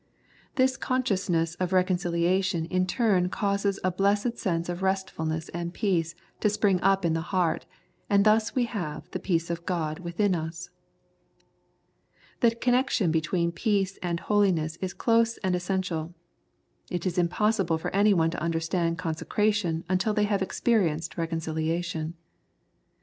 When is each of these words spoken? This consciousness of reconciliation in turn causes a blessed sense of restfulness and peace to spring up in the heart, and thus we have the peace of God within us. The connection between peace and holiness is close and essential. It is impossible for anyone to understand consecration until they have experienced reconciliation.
This 0.55 0.77
consciousness 0.77 1.53
of 1.59 1.71
reconciliation 1.73 2.65
in 2.65 2.87
turn 2.87 3.29
causes 3.29 3.79
a 3.83 3.91
blessed 3.91 4.35
sense 4.35 4.67
of 4.67 4.81
restfulness 4.81 5.49
and 5.49 5.75
peace 5.75 6.15
to 6.39 6.49
spring 6.49 6.81
up 6.81 7.05
in 7.05 7.13
the 7.13 7.21
heart, 7.29 7.67
and 8.09 8.25
thus 8.25 8.55
we 8.55 8.63
have 8.65 9.07
the 9.11 9.19
peace 9.19 9.51
of 9.51 9.63
God 9.63 9.99
within 9.99 10.33
us. 10.33 10.71
The 12.39 12.49
connection 12.55 13.11
between 13.11 13.51
peace 13.51 13.99
and 14.01 14.21
holiness 14.21 14.75
is 14.81 14.95
close 14.95 15.37
and 15.43 15.55
essential. 15.55 16.15
It 16.89 17.05
is 17.05 17.19
impossible 17.19 17.77
for 17.77 17.95
anyone 17.95 18.31
to 18.31 18.41
understand 18.41 18.97
consecration 18.97 19.83
until 19.87 20.15
they 20.15 20.23
have 20.23 20.41
experienced 20.41 21.15
reconciliation. 21.15 22.15